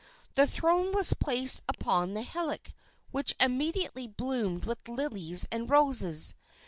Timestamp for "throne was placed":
0.47-1.61